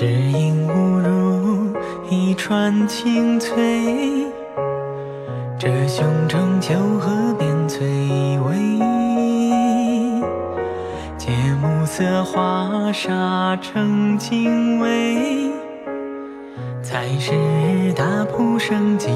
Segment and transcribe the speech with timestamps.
[0.00, 1.74] 只因误入
[2.08, 4.24] 一川青翠，
[5.58, 7.84] 这胸中酒河变翠
[8.46, 8.78] 微。
[11.18, 15.50] 借暮色华沙成经纬，
[16.80, 17.32] 才是
[17.96, 19.08] 大浦生机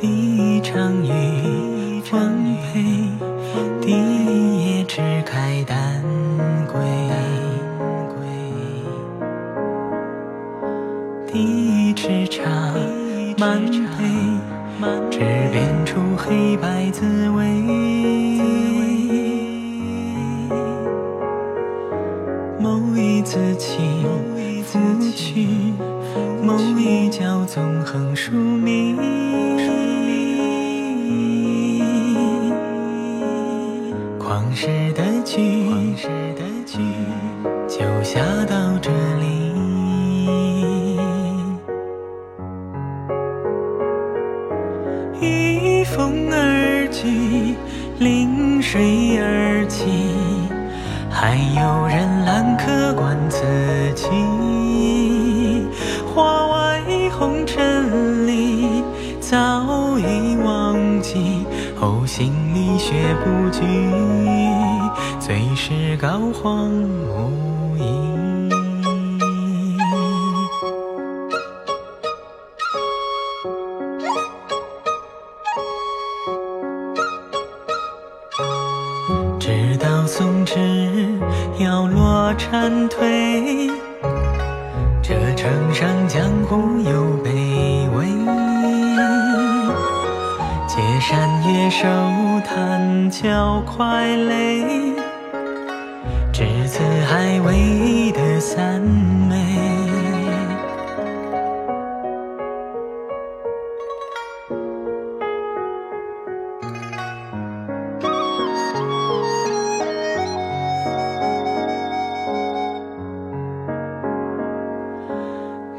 [0.00, 2.84] 第一场雨丰沛，
[3.80, 6.04] 第一叶只开丹
[6.68, 6.78] 桂。
[11.26, 12.48] 第一支茶
[13.38, 14.38] 满杯，
[15.10, 15.18] 只
[15.50, 17.44] 变出黑白滋味。
[22.60, 24.06] 某一字情，
[24.64, 25.48] 抚去
[26.40, 28.94] 某一角纵横疏密。
[34.60, 35.04] 时的
[36.66, 36.80] 剧，
[37.68, 39.52] 就下到这里。
[45.20, 47.54] 御风而居，
[48.00, 49.84] 临水而起，
[51.08, 53.44] 还有人揽客观此
[53.94, 54.10] 情。
[56.12, 56.82] 花外
[57.16, 58.82] 红尘里，
[59.20, 60.27] 早已
[61.78, 63.60] 后心里学不惧，
[65.20, 66.68] 最是膏肓
[67.08, 67.82] 无益。
[79.38, 80.56] 直到松枝
[81.58, 83.70] 摇落蝉蜕，
[85.02, 87.16] 这城上江湖又
[90.78, 91.88] 借山月手
[92.44, 94.94] 弹教快垒，
[96.32, 99.34] 至此还未得三昧。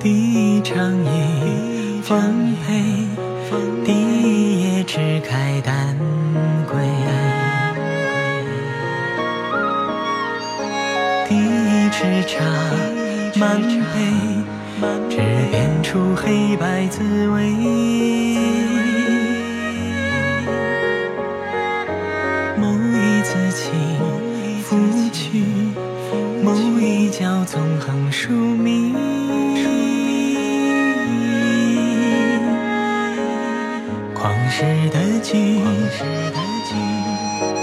[0.00, 3.27] 第一场雨丰沛，
[3.84, 5.96] 第一叶只开丹
[6.66, 6.78] 桂。
[11.26, 12.44] 第一支茶
[13.36, 13.94] 满杯，
[15.08, 15.16] 只
[15.50, 17.54] 变出黑白滋味。
[22.56, 23.72] 某一字情，
[24.62, 25.42] 抚去
[26.42, 28.94] 某一角纵横疏密。
[34.48, 35.62] 旷世的景，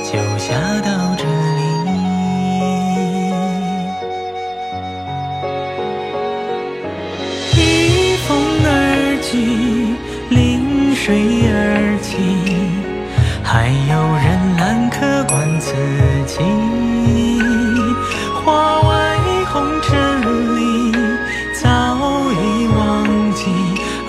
[0.04, 1.05] 就下到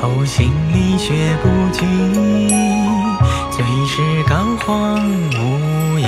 [0.03, 1.87] 呕心沥血不惧，
[3.51, 5.01] 最是膏肓
[5.39, 6.05] 无益。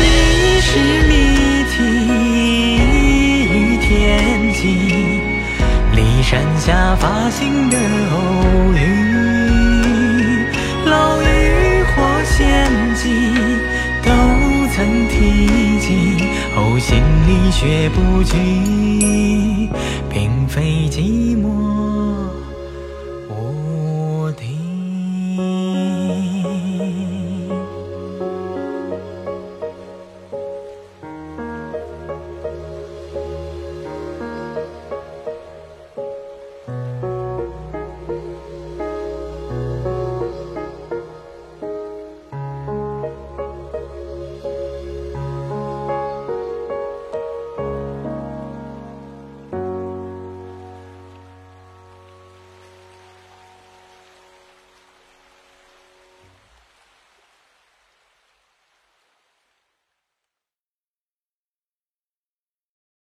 [0.00, 0.70] 一世
[1.08, 1.12] 谜
[1.70, 1.74] 题
[3.50, 4.62] 与天机，
[5.94, 8.16] 骊山下发行的偶
[8.72, 8.80] 遇，
[10.86, 11.24] 牢狱
[11.92, 12.42] 或仙
[12.94, 13.04] 迹，
[14.02, 14.10] 都
[14.74, 16.33] 曾提及。
[16.56, 18.36] 呕心沥血不惧，
[20.08, 22.03] 并非寂寞。